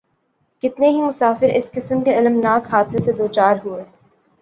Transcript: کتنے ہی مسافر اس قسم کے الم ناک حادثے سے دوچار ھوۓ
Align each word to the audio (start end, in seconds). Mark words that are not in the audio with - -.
کتنے 0.63 0.87
ہی 0.89 1.01
مسافر 1.01 1.49
اس 1.49 1.69
قسم 1.71 2.03
کے 2.03 2.15
الم 2.15 2.39
ناک 2.43 2.67
حادثے 2.71 2.99
سے 2.99 3.11
دوچار 3.13 3.55
ھوۓ 3.63 3.81